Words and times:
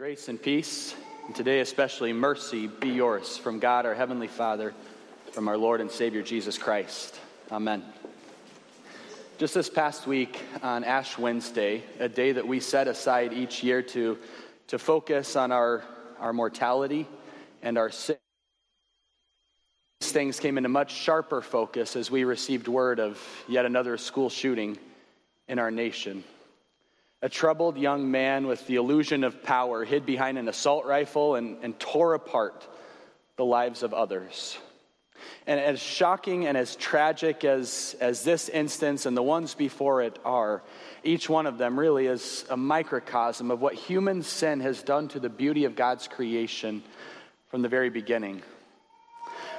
Grace 0.00 0.28
and 0.28 0.40
peace, 0.40 0.94
and 1.26 1.36
today 1.36 1.60
especially 1.60 2.10
mercy 2.14 2.66
be 2.66 2.88
yours 2.88 3.36
from 3.36 3.58
God 3.58 3.84
our 3.84 3.94
Heavenly 3.94 4.28
Father, 4.28 4.72
from 5.32 5.46
our 5.46 5.58
Lord 5.58 5.82
and 5.82 5.90
Savior 5.90 6.22
Jesus 6.22 6.56
Christ. 6.56 7.20
Amen. 7.52 7.84
Just 9.36 9.52
this 9.52 9.68
past 9.68 10.06
week 10.06 10.40
on 10.62 10.84
Ash 10.84 11.18
Wednesday, 11.18 11.82
a 11.98 12.08
day 12.08 12.32
that 12.32 12.48
we 12.48 12.60
set 12.60 12.88
aside 12.88 13.34
each 13.34 13.62
year 13.62 13.82
to, 13.82 14.16
to 14.68 14.78
focus 14.78 15.36
on 15.36 15.52
our, 15.52 15.84
our 16.18 16.32
mortality 16.32 17.06
and 17.60 17.76
our 17.76 17.90
sin, 17.90 18.16
these 20.00 20.12
things 20.12 20.40
came 20.40 20.56
into 20.56 20.70
much 20.70 20.94
sharper 20.94 21.42
focus 21.42 21.94
as 21.94 22.10
we 22.10 22.24
received 22.24 22.68
word 22.68 23.00
of 23.00 23.20
yet 23.50 23.66
another 23.66 23.98
school 23.98 24.30
shooting 24.30 24.78
in 25.46 25.58
our 25.58 25.70
nation. 25.70 26.24
A 27.22 27.28
troubled 27.28 27.76
young 27.76 28.10
man 28.10 28.46
with 28.46 28.66
the 28.66 28.76
illusion 28.76 29.24
of 29.24 29.42
power 29.42 29.84
hid 29.84 30.06
behind 30.06 30.38
an 30.38 30.48
assault 30.48 30.86
rifle 30.86 31.34
and, 31.34 31.58
and 31.62 31.78
tore 31.78 32.14
apart 32.14 32.66
the 33.36 33.44
lives 33.44 33.82
of 33.82 33.92
others. 33.92 34.56
And 35.46 35.60
as 35.60 35.80
shocking 35.80 36.46
and 36.46 36.56
as 36.56 36.76
tragic 36.76 37.44
as, 37.44 37.94
as 38.00 38.24
this 38.24 38.48
instance 38.48 39.04
and 39.04 39.16
the 39.16 39.22
ones 39.22 39.54
before 39.54 40.02
it 40.02 40.18
are, 40.24 40.62
each 41.04 41.28
one 41.28 41.46
of 41.46 41.58
them 41.58 41.78
really 41.78 42.06
is 42.06 42.44
a 42.48 42.56
microcosm 42.56 43.50
of 43.50 43.60
what 43.60 43.74
human 43.74 44.22
sin 44.22 44.60
has 44.60 44.82
done 44.82 45.08
to 45.08 45.20
the 45.20 45.28
beauty 45.28 45.64
of 45.64 45.76
God's 45.76 46.08
creation 46.08 46.82
from 47.48 47.62
the 47.62 47.68
very 47.68 47.90
beginning. 47.90 48.42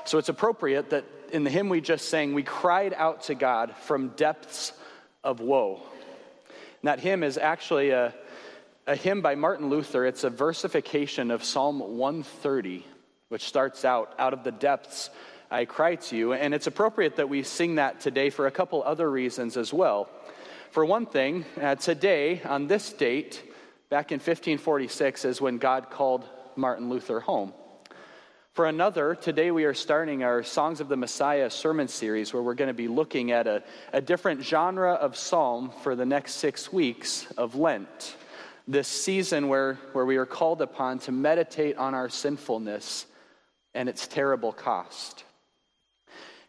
So 0.05 0.17
it's 0.17 0.29
appropriate 0.29 0.89
that 0.91 1.05
in 1.31 1.43
the 1.43 1.49
hymn 1.51 1.69
we 1.69 1.81
just 1.81 2.09
sang, 2.09 2.33
we 2.33 2.43
cried 2.43 2.93
out 2.95 3.23
to 3.23 3.35
God 3.35 3.75
from 3.75 4.09
depths 4.09 4.73
of 5.23 5.39
woe. 5.39 5.81
And 6.81 6.87
that 6.87 6.99
hymn 6.99 7.23
is 7.23 7.37
actually 7.37 7.91
a, 7.91 8.13
a 8.87 8.95
hymn 8.95 9.21
by 9.21 9.35
Martin 9.35 9.69
Luther. 9.69 10.05
It's 10.05 10.23
a 10.23 10.29
versification 10.29 11.29
of 11.29 11.43
Psalm 11.43 11.79
130, 11.79 12.85
which 13.29 13.45
starts 13.45 13.85
out, 13.85 14.13
Out 14.17 14.33
of 14.33 14.43
the 14.43 14.51
depths 14.51 15.11
I 15.51 15.65
cry 15.65 15.95
to 15.95 16.17
you. 16.17 16.33
And 16.33 16.53
it's 16.53 16.65
appropriate 16.65 17.17
that 17.17 17.29
we 17.29 17.43
sing 17.43 17.75
that 17.75 17.99
today 17.99 18.31
for 18.31 18.47
a 18.47 18.51
couple 18.51 18.81
other 18.83 19.09
reasons 19.09 19.57
as 19.57 19.71
well. 19.71 20.09
For 20.71 20.83
one 20.83 21.05
thing, 21.05 21.45
uh, 21.61 21.75
today, 21.75 22.41
on 22.43 22.65
this 22.65 22.91
date, 22.93 23.43
back 23.89 24.11
in 24.11 24.15
1546, 24.15 25.25
is 25.25 25.41
when 25.41 25.57
God 25.57 25.89
called 25.89 26.27
Martin 26.55 26.89
Luther 26.89 27.19
home. 27.19 27.53
For 28.53 28.65
another, 28.65 29.15
today 29.15 29.49
we 29.49 29.63
are 29.63 29.73
starting 29.73 30.25
our 30.25 30.43
Songs 30.43 30.81
of 30.81 30.89
the 30.89 30.97
Messiah 30.97 31.49
sermon 31.49 31.87
series 31.87 32.33
where 32.33 32.43
we're 32.43 32.53
going 32.53 32.67
to 32.67 32.73
be 32.73 32.89
looking 32.89 33.31
at 33.31 33.47
a, 33.47 33.63
a 33.93 34.01
different 34.01 34.43
genre 34.43 34.91
of 34.91 35.15
psalm 35.15 35.71
for 35.83 35.95
the 35.95 36.05
next 36.05 36.33
six 36.33 36.69
weeks 36.69 37.27
of 37.37 37.55
Lent. 37.55 38.17
This 38.67 38.89
season 38.89 39.47
where, 39.47 39.75
where 39.93 40.05
we 40.05 40.17
are 40.17 40.25
called 40.25 40.61
upon 40.61 40.99
to 40.99 41.13
meditate 41.13 41.77
on 41.77 41.93
our 41.93 42.09
sinfulness 42.09 43.05
and 43.73 43.87
its 43.87 44.05
terrible 44.05 44.51
cost. 44.51 45.23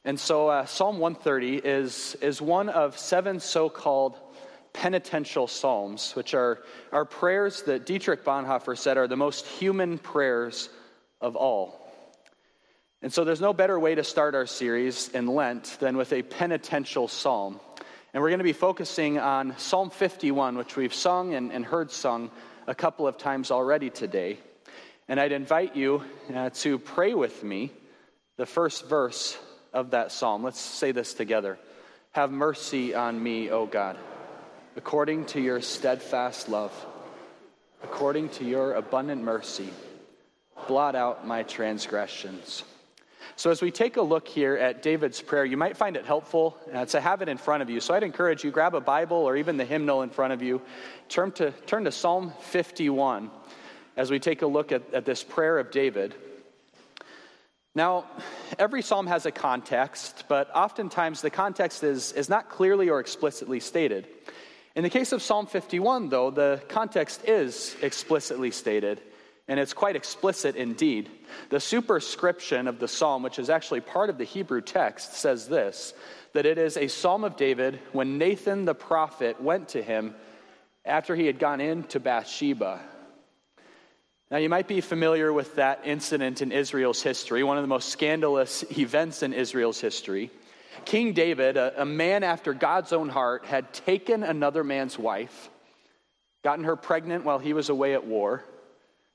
And 0.05 0.19
so, 0.19 0.49
uh, 0.49 0.67
Psalm 0.67 0.99
130 0.99 1.59
is, 1.59 2.17
is 2.21 2.43
one 2.43 2.69
of 2.69 2.99
seven 2.99 3.39
so 3.39 3.69
called 3.69 4.19
penitential 4.73 5.47
psalms, 5.47 6.17
which 6.17 6.35
are, 6.35 6.65
are 6.91 7.05
prayers 7.05 7.63
that 7.63 7.87
Dietrich 7.87 8.25
Bonhoeffer 8.25 8.77
said 8.77 8.97
are 8.97 9.07
the 9.07 9.17
most 9.17 9.47
human 9.47 9.99
prayers 9.99 10.69
of 11.21 11.37
all. 11.37 11.82
And 13.03 13.13
so 13.13 13.25
there's 13.25 13.41
no 13.41 13.53
better 13.53 13.81
way 13.81 13.97
to 13.97 14.05
start 14.05 14.37
our 14.37 14.47
series 14.47 15.09
in 15.09 15.27
Lent 15.27 15.77
than 15.81 15.97
with 15.97 16.13
a 16.13 16.23
penitential 16.23 17.09
psalm. 17.09 17.59
And 18.15 18.23
we're 18.23 18.29
going 18.29 18.39
to 18.39 18.45
be 18.45 18.53
focusing 18.53 19.19
on 19.19 19.59
Psalm 19.59 19.91
51, 19.91 20.57
which 20.57 20.77
we've 20.77 20.95
sung 20.95 21.35
and, 21.35 21.51
and 21.51 21.65
heard 21.65 21.91
sung 21.91 22.31
a 22.69 22.77
couple 22.77 23.09
of 23.09 23.19
times 23.19 23.51
already 23.51 23.91
today. 23.91 24.39
And 25.09 25.19
I'd 25.19 25.33
invite 25.33 25.75
you 25.75 26.05
uh, 26.33 26.51
to 26.51 26.79
pray 26.79 27.13
with 27.13 27.43
me 27.43 27.73
the 28.37 28.47
first 28.47 28.89
verse 28.89 29.37
of 29.73 29.91
that 29.91 30.13
psalm. 30.13 30.45
Let's 30.45 30.61
say 30.61 30.93
this 30.93 31.13
together 31.13 31.59
Have 32.13 32.31
mercy 32.31 32.95
on 32.95 33.21
me, 33.21 33.51
O 33.51 33.67
God, 33.67 33.97
according 34.77 35.27
to 35.27 35.41
your 35.41 35.61
steadfast 35.61 36.49
love, 36.49 36.73
according 37.83 38.29
to 38.29 38.45
your 38.45 38.75
abundant 38.75 39.25
mercy, 39.25 39.71
blot 40.69 40.95
out 40.95 41.27
my 41.27 41.43
transgressions. 41.43 42.63
So, 43.37 43.51
as 43.51 43.63
we 43.63 43.71
take 43.71 43.97
a 43.97 44.03
look 44.03 44.29
here 44.29 44.57
at 44.57 44.83
David's 44.83 45.21
prayer, 45.23 45.45
you 45.45 45.57
might 45.57 45.77
find 45.77 45.97
it 45.97 46.05
helpful 46.05 46.59
uh, 46.73 46.85
to 46.87 47.01
have 47.01 47.23
it 47.23 47.29
in 47.29 47.39
front 47.39 47.63
of 47.63 47.71
you. 47.71 47.81
So, 47.81 47.95
I'd 47.95 48.03
encourage 48.03 48.45
you 48.45 48.51
grab 48.51 48.75
a 48.75 48.81
Bible 48.81 49.17
or 49.17 49.37
even 49.37 49.57
the 49.57 49.65
hymnal 49.65 50.03
in 50.03 50.11
front 50.11 50.33
of 50.33 50.43
you. 50.43 50.61
Turn 51.09 51.33
to, 51.33 51.51
turn 51.67 51.85
to 51.85 51.93
Psalm 51.93 52.33
51 52.41 53.31
as 53.97 54.11
we 54.11 54.19
take 54.19 54.43
a 54.43 54.47
look 54.47 54.71
at, 54.71 54.83
at 54.93 55.07
this 55.07 55.25
prayer 55.25 55.59
of 55.59 55.71
David. 55.71 56.15
Now, 57.75 58.05
every 58.59 58.83
psalm 58.83 59.07
has 59.07 59.25
a 59.25 59.31
context, 59.31 60.25
but 60.29 60.55
oftentimes 60.55 61.23
the 61.23 61.31
context 61.31 61.83
is, 61.83 62.13
is 62.13 62.29
not 62.29 62.51
clearly 62.51 62.91
or 62.91 63.01
explicitly 63.01 63.61
stated. 63.61 64.07
In 64.77 64.83
the 64.83 64.91
case 64.91 65.13
of 65.13 65.23
Psalm 65.23 65.47
51, 65.47 66.11
though, 66.11 66.31
the 66.31 66.63
context 66.69 67.25
is 67.27 67.77
explicitly 67.81 68.51
stated 68.51 69.01
and 69.53 69.61
it's 69.61 69.75
quite 69.75 69.97
explicit 69.97 70.57
indeed. 70.57 71.11
The 71.51 71.61
superscription 71.61 72.67
of 72.67 72.79
the 72.79 72.89
psalm, 72.89 73.23
which 73.23 73.39
is 73.39 73.51
actually 73.51 73.83
part 73.83 74.09
of 74.09 74.17
the 74.17 74.25
Hebrew 74.25 74.63
text, 74.63 75.13
says 75.13 75.47
this 75.47 75.93
that 76.33 76.47
it 76.47 76.57
is 76.57 76.79
a 76.79 76.89
psalm 76.89 77.23
of 77.23 77.37
David 77.37 77.79
when 77.93 78.17
Nathan 78.17 78.65
the 78.65 78.75
prophet 78.75 79.43
went 79.43 79.69
to 79.69 79.83
him 79.83 80.15
after 80.87 81.15
he 81.15 81.27
had 81.27 81.39
gone 81.39 81.61
into 81.61 82.01
Bathsheba. 82.01 82.81
Now, 84.31 84.39
you 84.39 84.49
might 84.49 84.69
be 84.69 84.81
familiar 84.81 85.31
with 85.35 85.57
that 85.57 85.83
incident 85.85 86.41
in 86.41 86.51
Israel's 86.51 87.03
history, 87.03 87.45
one 87.45 87.59
of 87.59 87.63
the 87.63 87.69
most 87.69 87.91
scandalous 87.91 88.65
events 88.79 89.23
in 89.23 89.35
Israel's 89.35 89.83
history. 89.83 90.31
King 90.87 91.13
David, 91.13 91.59
a, 91.59 91.83
a 91.83 91.85
man 91.85 92.23
after 92.23 92.55
God's 92.55 92.95
own 92.95 93.11
heart, 93.11 93.45
had 93.45 93.71
taken 93.75 94.23
another 94.23 94.65
man's 94.65 94.99
wife, 94.99 95.51
gotten 96.43 96.65
her 96.65 96.77
pregnant 96.77 97.27
while 97.27 97.39
he 97.39 97.53
was 97.53 97.69
away 97.69 97.93
at 97.93 98.07
war 98.07 98.43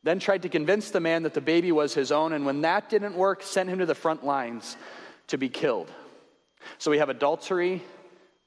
then 0.07 0.19
tried 0.19 0.43
to 0.43 0.49
convince 0.49 0.91
the 0.91 0.99
man 0.99 1.23
that 1.23 1.33
the 1.33 1.41
baby 1.41 1.71
was 1.71 1.93
his 1.93 2.11
own, 2.11 2.31
and 2.33 2.45
when 2.45 2.61
that 2.61 2.89
didn't 2.89 3.15
work, 3.15 3.43
sent 3.43 3.69
him 3.69 3.79
to 3.79 3.85
the 3.85 3.95
front 3.95 4.25
lines 4.25 4.77
to 5.27 5.37
be 5.37 5.49
killed. 5.49 5.91
So 6.77 6.91
we 6.91 6.99
have 6.99 7.09
adultery, 7.09 7.83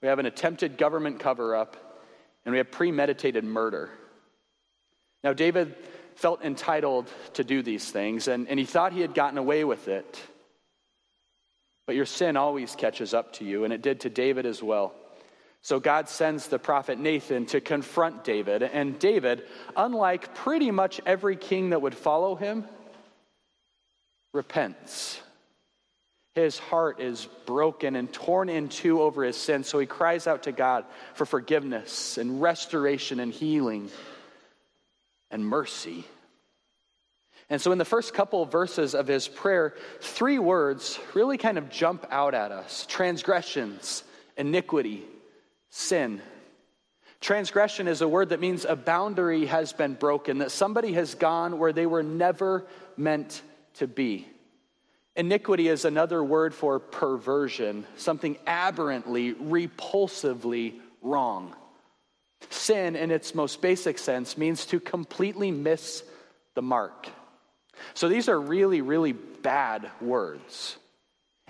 we 0.00 0.09
have 0.09 0.19
an 0.19 0.26
attempted 0.26 0.78
government 0.78 1.20
cover 1.20 1.54
up, 1.54 1.76
and 2.44 2.53
we 2.53 2.59
have 2.59 2.70
premeditated 2.70 3.44
murder. 3.44 3.91
Now, 5.22 5.34
David 5.34 5.75
felt 6.15 6.43
entitled 6.43 7.10
to 7.34 7.44
do 7.44 7.62
these 7.62 7.91
things, 7.91 8.28
and, 8.28 8.49
and 8.49 8.59
he 8.59 8.65
thought 8.65 8.93
he 8.93 9.00
had 9.00 9.15
gotten 9.15 9.37
away 9.37 9.65
with 9.65 9.88
it. 9.88 10.20
But 11.87 11.94
your 11.97 12.06
sin 12.06 12.37
always 12.37 12.75
catches 12.75 13.12
up 13.12 13.34
to 13.34 13.44
you, 13.44 13.65
and 13.65 13.72
it 13.72 13.82
did 13.82 14.00
to 14.00 14.10
David 14.10 14.47
as 14.47 14.62
well. 14.62 14.94
So 15.62 15.78
God 15.78 16.09
sends 16.09 16.48
the 16.48 16.59
prophet 16.59 16.98
Nathan 16.98 17.47
to 17.47 17.60
confront 17.60 18.25
David. 18.25 18.62
And 18.62 18.98
David, 18.98 19.44
unlike 19.76 20.34
pretty 20.34 20.71
much 20.71 21.00
every 21.04 21.37
king 21.37 21.71
that 21.71 21.82
would 21.82 21.94
follow 21.94 22.34
him, 22.34 22.65
repents. 24.32 25.20
His 26.34 26.59
heart 26.59 27.00
is 27.00 27.28
broken 27.44 27.97
and 27.97 28.10
torn 28.10 28.49
in 28.49 28.69
two 28.69 29.03
over 29.03 29.25
his 29.25 29.37
sin. 29.37 29.65
So 29.65 29.78
he 29.78 29.87
cries 29.87 30.26
out 30.26 30.44
to 30.44 30.53
God 30.53 30.84
for 31.15 31.26
forgiveness 31.26 32.16
and 32.16 32.41
restoration 32.41 33.20
and 33.20 33.32
healing 33.32 33.91
and 35.31 35.44
mercy. 35.44 36.04
And 37.50 37.60
so, 37.60 37.72
in 37.72 37.78
the 37.78 37.84
first 37.84 38.15
couple 38.15 38.44
of 38.44 38.53
verses 38.53 38.94
of 38.94 39.09
his 39.09 39.26
prayer, 39.26 39.75
three 40.00 40.38
words 40.38 41.00
really 41.15 41.37
kind 41.37 41.59
of 41.59 41.69
jump 41.69 42.06
out 42.09 42.32
at 42.32 42.53
us 42.53 42.87
transgressions, 42.88 44.04
iniquity, 44.37 45.03
sin. 45.70 46.20
Transgression 47.20 47.88
is 47.88 48.00
a 48.00 48.08
word 48.08 48.31
that 48.31 48.41
means 48.41 48.64
a 48.64 48.76
boundary 48.76 49.47
has 49.47 49.72
been 49.72 49.94
broken, 49.94 50.38
that 50.38 50.50
somebody 50.50 50.92
has 50.94 51.14
gone 51.14 51.58
where 51.58 51.72
they 51.72 51.86
were 51.86 52.02
never 52.02 52.67
meant 52.96 53.43
to 53.75 53.87
be. 53.87 54.26
Iniquity 55.17 55.69
is 55.69 55.84
another 55.84 56.22
word 56.22 56.55
for 56.55 56.78
perversion, 56.78 57.84
something 57.96 58.38
aberrantly, 58.46 59.34
repulsively 59.34 60.81
wrong. 61.02 61.55
Sin, 62.49 62.96
in 62.96 63.11
its 63.11 63.34
most 63.34 63.61
basic 63.61 63.99
sense, 63.99 64.38
means 64.38 64.64
to 64.66 64.81
completely 64.81 65.50
miss 65.50 66.02
the 66.55 66.62
mark. 66.62 67.08
So 67.94 68.08
these 68.08 68.28
are 68.28 68.40
really, 68.40 68.81
really 68.81 69.12
bad 69.12 69.90
words. 70.00 70.76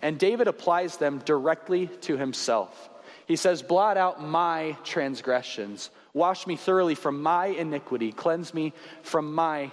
And 0.02 0.19
David 0.19 0.49
applies 0.49 0.96
them 0.96 1.20
directly 1.25 1.87
to 2.02 2.16
himself. 2.16 2.90
He 3.31 3.37
says, 3.37 3.62
Blot 3.62 3.97
out 3.97 4.21
my 4.21 4.77
transgressions, 4.82 5.91
wash 6.12 6.49
me 6.49 6.56
thoroughly 6.56 6.97
from 6.97 7.23
my 7.23 7.47
iniquity, 7.47 8.11
cleanse 8.11 8.53
me 8.53 8.73
from 9.03 9.32
my 9.32 9.71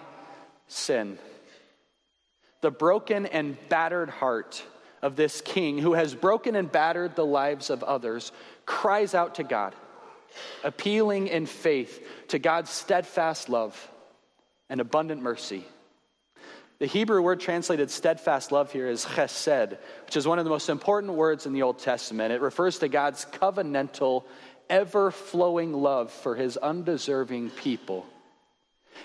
sin. 0.67 1.17
The 2.61 2.69
broken 2.69 3.25
and 3.25 3.57
battered 3.67 4.11
heart 4.11 4.61
of 5.01 5.15
this 5.15 5.41
king 5.41 5.79
who 5.79 5.93
has 5.93 6.13
broken 6.13 6.55
and 6.55 6.71
battered 6.71 7.15
the 7.15 7.25
lives 7.25 7.71
of 7.71 7.81
others 7.81 8.31
cries 8.67 9.15
out 9.15 9.33
to 9.35 9.43
God, 9.43 9.73
appealing 10.63 11.25
in 11.25 11.47
faith 11.47 12.07
to 12.27 12.37
God's 12.37 12.69
steadfast 12.69 13.49
love. 13.49 13.75
and 14.69 14.79
abundant 14.79 15.23
mercy. 15.23 15.65
The 16.79 16.85
Hebrew 16.85 17.21
word 17.21 17.39
translated 17.39 17.89
steadfast 17.89 18.51
love 18.51 18.71
here 18.71 18.87
is 18.87 19.03
chesed, 19.03 19.77
which 20.05 20.15
is 20.15 20.27
one 20.27 20.37
of 20.37 20.45
the 20.45 20.51
most 20.51 20.69
important 20.69 21.13
words 21.13 21.47
in 21.47 21.53
the 21.53 21.63
Old 21.63 21.79
Testament. 21.79 22.31
It 22.31 22.41
refers 22.41 22.77
to 22.79 22.87
God's 22.87 23.25
covenantal, 23.25 24.25
ever 24.69 25.09
flowing 25.09 25.73
love 25.73 26.11
for 26.11 26.35
his 26.35 26.55
undeserving 26.55 27.49
people. 27.51 28.05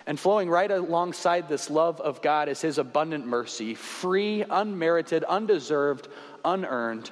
And 0.07 0.21
flowing 0.21 0.51
right 0.51 0.71
alongside 0.71 1.49
this 1.49 1.71
love 1.71 2.01
of 2.01 2.21
God 2.21 2.49
is 2.49 2.61
his 2.61 2.79
abundant 2.79 3.27
mercy, 3.27 3.75
free, 3.75 4.45
unmerited, 4.49 5.25
undeserved, 5.25 6.09
unearned, 6.45 7.11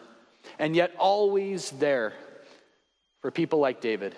and 0.58 0.76
yet 0.76 0.92
always 0.98 1.70
there 1.72 2.12
for 3.22 3.30
people 3.30 3.60
like 3.60 3.80
David. 3.80 4.14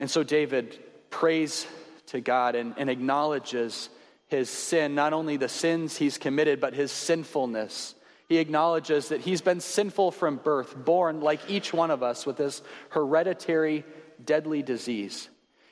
And 0.00 0.10
so 0.10 0.24
David 0.24 0.78
prays 1.10 1.66
to 2.06 2.20
God 2.20 2.56
and, 2.56 2.74
and 2.76 2.90
acknowledges 2.90 3.88
his 4.32 4.48
sin, 4.48 4.94
not 4.94 5.12
only 5.12 5.36
the 5.36 5.48
sins 5.48 5.96
he's 5.96 6.16
committed, 6.16 6.58
but 6.58 6.72
his 6.72 6.90
sinfulness. 6.90 7.94
He 8.28 8.38
acknowledges 8.38 9.10
that 9.10 9.20
he's 9.20 9.42
been 9.42 9.60
sinful 9.60 10.10
from 10.10 10.36
birth, 10.36 10.74
born 10.74 11.20
like 11.20 11.50
each 11.50 11.72
one 11.72 11.90
of 11.90 12.02
us 12.02 12.24
with 12.24 12.38
this 12.38 12.62
hereditary, 12.88 13.84
deadly 14.24 14.62
disease. 14.62 15.28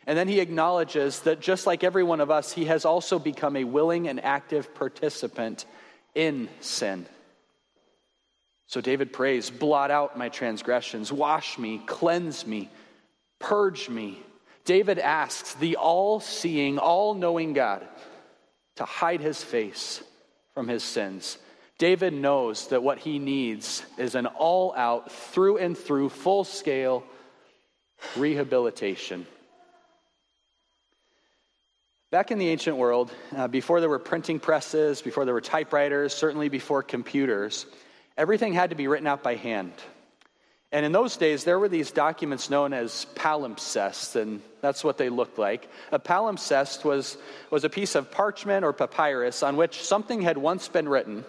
And 0.06 0.16
then 0.18 0.28
he 0.28 0.40
acknowledges 0.40 1.20
that 1.20 1.40
just 1.40 1.66
like 1.66 1.82
every 1.82 2.02
one 2.02 2.20
of 2.20 2.30
us, 2.30 2.52
he 2.52 2.66
has 2.66 2.84
also 2.84 3.18
become 3.18 3.56
a 3.56 3.64
willing 3.64 4.08
and 4.08 4.22
active 4.22 4.74
participant 4.74 5.64
in 6.14 6.50
sin. 6.60 7.06
So 8.66 8.82
David 8.82 9.10
prays, 9.10 9.48
Blot 9.48 9.90
out 9.90 10.18
my 10.18 10.28
transgressions, 10.28 11.10
wash 11.10 11.58
me, 11.58 11.80
cleanse 11.86 12.46
me, 12.46 12.68
purge 13.38 13.88
me. 13.88 14.22
David 14.66 14.98
asks 14.98 15.54
the 15.54 15.76
all 15.76 16.20
seeing, 16.20 16.78
all 16.78 17.14
knowing 17.14 17.54
God 17.54 17.88
to 18.81 18.87
hide 18.87 19.21
his 19.21 19.44
face 19.44 20.03
from 20.55 20.67
his 20.67 20.82
sins. 20.82 21.37
David 21.77 22.15
knows 22.15 22.69
that 22.69 22.82
what 22.82 22.99
he 22.99 23.19
needs 23.19 23.82
is 23.99 24.15
an 24.15 24.25
all 24.25 24.75
out, 24.75 25.12
through 25.12 25.59
and 25.59 25.77
through, 25.77 26.09
full 26.09 26.44
scale 26.44 27.05
rehabilitation. 28.17 29.27
Back 32.11 32.31
in 32.31 32.38
the 32.38 32.49
ancient 32.49 32.79
world, 32.79 33.12
uh, 33.37 33.49
before 33.49 33.81
there 33.81 33.91
were 33.91 33.99
printing 33.99 34.41
presses, 34.41 35.03
before 35.03 35.27
there 35.27 35.35
were 35.35 35.43
typewriters, 35.43 36.15
certainly 36.15 36.49
before 36.49 36.82
computers, 36.82 37.67
everything 38.17 38.55
had 38.55 38.71
to 38.71 38.77
be 38.77 38.88
written 38.88 39.06
out 39.06 39.23
by 39.23 39.35
hand. 39.35 39.75
And 40.72 40.87
in 40.87 40.93
those 40.93 41.17
days, 41.17 41.43
there 41.43 41.58
were 41.58 41.69
these 41.69 41.90
documents 41.90 42.49
known 42.49 42.72
as 42.72 43.06
palimpsests, 43.17 44.14
and 44.14 44.40
that's 44.61 44.84
what 44.84 44.99
they 44.99 45.08
looked 45.08 45.38
like. 45.38 45.69
A 45.90 45.99
palimpsest 45.99 46.84
was, 46.84 47.19
was 47.50 47.64
a 47.64 47.69
piece 47.69 47.96
of 47.96 48.12
parchment 48.12 48.64
or 48.64 48.72
papyrus 48.72 49.43
on 49.43 49.56
which 49.56 49.82
something 49.82 50.22
had 50.22 50.38
once 50.38 50.69
been 50.69 50.88
written, 50.88 51.25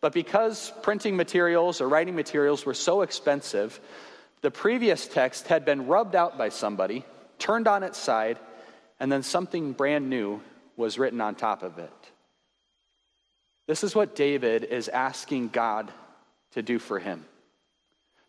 but 0.00 0.14
because 0.14 0.72
printing 0.82 1.16
materials 1.16 1.82
or 1.82 1.88
writing 1.88 2.14
materials 2.14 2.64
were 2.64 2.74
so 2.74 3.02
expensive, 3.02 3.78
the 4.40 4.50
previous 4.50 5.06
text 5.06 5.48
had 5.48 5.66
been 5.66 5.86
rubbed 5.86 6.14
out 6.14 6.38
by 6.38 6.48
somebody, 6.48 7.04
turned 7.38 7.68
on 7.68 7.82
its 7.82 7.98
side, 7.98 8.38
and 9.00 9.12
then 9.12 9.22
something 9.22 9.72
brand 9.72 10.08
new 10.08 10.40
was 10.76 10.98
written 10.98 11.20
on 11.20 11.34
top 11.34 11.62
of 11.62 11.78
it. 11.78 11.92
This 13.66 13.84
is 13.84 13.94
what 13.94 14.16
David 14.16 14.64
is 14.64 14.88
asking 14.88 15.48
God 15.48 15.92
to 16.52 16.62
do 16.62 16.78
for 16.78 16.98
him 16.98 17.26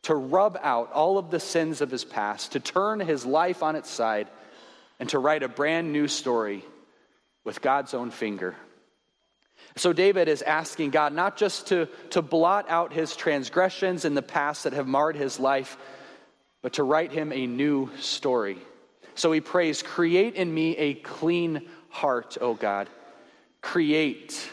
to 0.03 0.15
rub 0.15 0.57
out 0.61 0.91
all 0.91 1.17
of 1.17 1.31
the 1.31 1.39
sins 1.39 1.81
of 1.81 1.91
his 1.91 2.05
past, 2.05 2.53
to 2.53 2.59
turn 2.59 2.99
his 2.99 3.25
life 3.25 3.63
on 3.63 3.75
its 3.75 3.89
side, 3.89 4.27
and 4.99 5.09
to 5.09 5.19
write 5.19 5.43
a 5.43 5.47
brand 5.47 5.91
new 5.91 6.07
story 6.07 6.63
with 7.43 7.61
God's 7.61 7.93
own 7.93 8.11
finger. 8.11 8.55
So, 9.75 9.93
David 9.93 10.27
is 10.27 10.41
asking 10.41 10.91
God 10.91 11.13
not 11.13 11.37
just 11.37 11.67
to, 11.67 11.87
to 12.11 12.21
blot 12.21 12.69
out 12.69 12.93
his 12.93 13.15
transgressions 13.15 14.05
in 14.05 14.15
the 14.15 14.21
past 14.21 14.63
that 14.63 14.73
have 14.73 14.87
marred 14.87 15.15
his 15.15 15.39
life, 15.39 15.77
but 16.61 16.73
to 16.73 16.83
write 16.83 17.11
him 17.11 17.31
a 17.31 17.47
new 17.47 17.89
story. 17.99 18.57
So 19.15 19.31
he 19.31 19.41
prays, 19.41 19.83
Create 19.83 20.35
in 20.35 20.53
me 20.53 20.77
a 20.77 20.93
clean 20.93 21.67
heart, 21.89 22.37
O 22.39 22.53
God. 22.53 22.87
Create. 23.61 24.49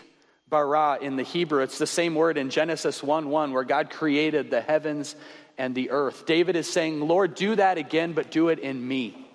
Bara 0.49 0.99
in 1.01 1.17
the 1.17 1.25
Hebrew, 1.25 1.63
it's 1.63 1.79
the 1.79 1.87
same 1.87 2.15
word 2.15 2.39
in 2.39 2.51
Genesis 2.51 3.03
1 3.03 3.29
1, 3.29 3.53
where 3.53 3.65
God 3.65 3.91
created 3.91 4.51
the 4.51 4.61
heavens 4.61 5.17
and 5.59 5.75
the 5.75 5.91
earth. 5.91 6.25
David 6.27 6.55
is 6.55 6.71
saying, 6.71 7.01
Lord, 7.01 7.35
do 7.35 7.57
that 7.57 7.79
again, 7.79 8.13
but 8.13 8.31
do 8.31 8.49
it 8.49 8.61
in 8.61 8.87
me. 8.87 9.27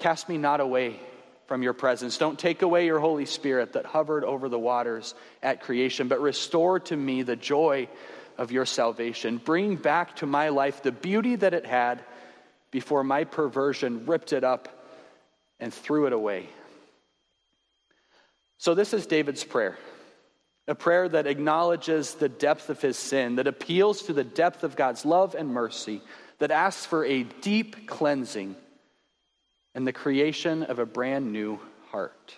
Cast 0.00 0.28
me 0.28 0.38
not 0.38 0.60
away 0.60 0.98
from 1.46 1.62
your 1.62 1.72
presence. 1.72 2.18
Don't 2.18 2.38
take 2.38 2.62
away 2.62 2.86
your 2.86 2.98
Holy 2.98 3.26
Spirit 3.26 3.74
that 3.74 3.86
hovered 3.86 4.24
over 4.24 4.48
the 4.48 4.58
waters 4.58 5.14
at 5.42 5.62
creation, 5.62 6.08
but 6.08 6.20
restore 6.20 6.80
to 6.80 6.96
me 6.96 7.22
the 7.22 7.36
joy 7.36 7.88
of 8.36 8.50
your 8.50 8.66
salvation. 8.66 9.38
Bring 9.38 9.76
back 9.76 10.16
to 10.16 10.26
my 10.26 10.48
life 10.48 10.82
the 10.82 10.92
beauty 10.92 11.36
that 11.36 11.54
it 11.54 11.66
had 11.66 12.02
before 12.70 13.04
my 13.04 13.24
perversion 13.24 14.06
ripped 14.06 14.32
it 14.32 14.42
up 14.42 14.68
and 15.60 15.72
threw 15.72 16.06
it 16.06 16.12
away. 16.12 16.48
So, 18.64 18.74
this 18.74 18.94
is 18.94 19.04
David's 19.04 19.44
prayer 19.44 19.76
a 20.68 20.74
prayer 20.74 21.06
that 21.06 21.26
acknowledges 21.26 22.14
the 22.14 22.30
depth 22.30 22.70
of 22.70 22.80
his 22.80 22.96
sin, 22.96 23.36
that 23.36 23.46
appeals 23.46 24.04
to 24.04 24.14
the 24.14 24.24
depth 24.24 24.64
of 24.64 24.74
God's 24.74 25.04
love 25.04 25.34
and 25.34 25.50
mercy, 25.50 26.00
that 26.38 26.50
asks 26.50 26.86
for 26.86 27.04
a 27.04 27.24
deep 27.42 27.86
cleansing 27.86 28.56
and 29.74 29.86
the 29.86 29.92
creation 29.92 30.62
of 30.62 30.78
a 30.78 30.86
brand 30.86 31.30
new 31.30 31.60
heart. 31.90 32.36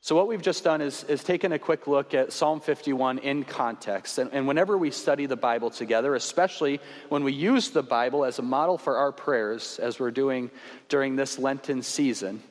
So, 0.00 0.16
what 0.16 0.26
we've 0.26 0.42
just 0.42 0.64
done 0.64 0.80
is, 0.80 1.04
is 1.04 1.22
taken 1.22 1.52
a 1.52 1.58
quick 1.60 1.86
look 1.86 2.12
at 2.12 2.32
Psalm 2.32 2.60
51 2.60 3.18
in 3.18 3.44
context. 3.44 4.18
And, 4.18 4.32
and 4.32 4.48
whenever 4.48 4.76
we 4.76 4.90
study 4.90 5.26
the 5.26 5.36
Bible 5.36 5.70
together, 5.70 6.16
especially 6.16 6.80
when 7.10 7.22
we 7.22 7.32
use 7.32 7.70
the 7.70 7.84
Bible 7.84 8.24
as 8.24 8.40
a 8.40 8.42
model 8.42 8.76
for 8.76 8.96
our 8.96 9.12
prayers, 9.12 9.78
as 9.80 10.00
we're 10.00 10.10
doing 10.10 10.50
during 10.88 11.14
this 11.14 11.38
Lenten 11.38 11.82
season, 11.82 12.42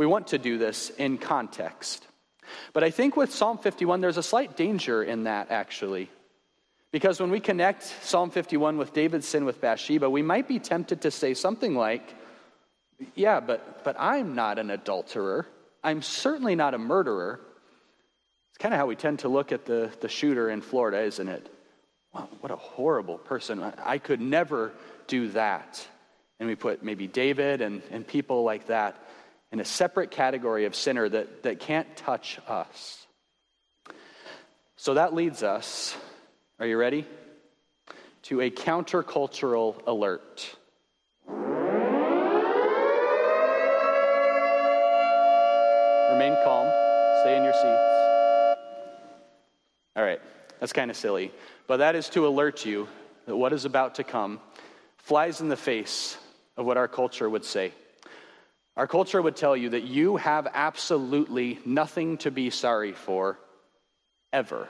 we 0.00 0.06
want 0.06 0.28
to 0.28 0.38
do 0.38 0.56
this 0.56 0.88
in 0.96 1.18
context. 1.18 2.06
But 2.72 2.82
I 2.82 2.90
think 2.90 3.18
with 3.18 3.34
Psalm 3.34 3.58
51, 3.58 4.00
there's 4.00 4.16
a 4.16 4.22
slight 4.22 4.56
danger 4.56 5.02
in 5.02 5.24
that, 5.24 5.50
actually. 5.50 6.08
Because 6.90 7.20
when 7.20 7.30
we 7.30 7.38
connect 7.38 7.82
Psalm 7.82 8.30
51 8.30 8.78
with 8.78 8.94
David's 8.94 9.28
sin 9.28 9.44
with 9.44 9.60
Bathsheba, 9.60 10.08
we 10.08 10.22
might 10.22 10.48
be 10.48 10.58
tempted 10.58 11.02
to 11.02 11.10
say 11.10 11.34
something 11.34 11.74
like, 11.74 12.14
Yeah, 13.14 13.40
but, 13.40 13.84
but 13.84 13.94
I'm 13.98 14.34
not 14.34 14.58
an 14.58 14.70
adulterer. 14.70 15.46
I'm 15.84 16.00
certainly 16.00 16.54
not 16.54 16.72
a 16.72 16.78
murderer. 16.78 17.38
It's 18.52 18.58
kind 18.58 18.72
of 18.72 18.80
how 18.80 18.86
we 18.86 18.96
tend 18.96 19.18
to 19.18 19.28
look 19.28 19.52
at 19.52 19.66
the, 19.66 19.90
the 20.00 20.08
shooter 20.08 20.48
in 20.48 20.62
Florida, 20.62 21.02
isn't 21.02 21.28
it? 21.28 21.46
Wow, 22.14 22.30
what 22.40 22.50
a 22.50 22.56
horrible 22.56 23.18
person. 23.18 23.62
I 23.84 23.98
could 23.98 24.22
never 24.22 24.72
do 25.08 25.28
that. 25.32 25.86
And 26.38 26.48
we 26.48 26.54
put 26.54 26.82
maybe 26.82 27.06
David 27.06 27.60
and, 27.60 27.82
and 27.90 28.06
people 28.06 28.44
like 28.44 28.68
that 28.68 28.96
in 29.52 29.60
a 29.60 29.64
separate 29.64 30.10
category 30.10 30.64
of 30.64 30.74
sinner 30.74 31.08
that, 31.08 31.42
that 31.42 31.60
can't 31.60 31.96
touch 31.96 32.38
us. 32.46 33.06
So 34.76 34.94
that 34.94 35.12
leads 35.12 35.42
us, 35.42 35.96
are 36.58 36.66
you 36.66 36.78
ready? 36.78 37.06
To 38.24 38.40
a 38.40 38.50
countercultural 38.50 39.86
alert. 39.86 40.56
Remain 46.12 46.34
calm, 46.44 46.66
stay 47.22 47.36
in 47.36 47.44
your 47.44 47.52
seats. 47.52 47.86
All 49.96 50.04
right, 50.04 50.20
that's 50.60 50.72
kind 50.72 50.90
of 50.90 50.96
silly, 50.96 51.32
but 51.66 51.78
that 51.78 51.96
is 51.96 52.08
to 52.10 52.26
alert 52.26 52.64
you 52.64 52.88
that 53.26 53.36
what 53.36 53.52
is 53.52 53.64
about 53.64 53.96
to 53.96 54.04
come 54.04 54.40
flies 54.98 55.40
in 55.40 55.48
the 55.48 55.56
face 55.56 56.16
of 56.56 56.64
what 56.64 56.76
our 56.76 56.88
culture 56.88 57.28
would 57.28 57.44
say. 57.44 57.72
Our 58.80 58.86
culture 58.86 59.20
would 59.20 59.36
tell 59.36 59.54
you 59.54 59.68
that 59.68 59.82
you 59.82 60.16
have 60.16 60.48
absolutely 60.54 61.58
nothing 61.66 62.16
to 62.24 62.30
be 62.30 62.48
sorry 62.48 62.92
for, 62.92 63.38
ever. 64.32 64.68